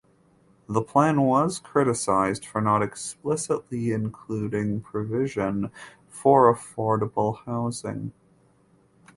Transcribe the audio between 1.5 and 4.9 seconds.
criticised for not explicitly including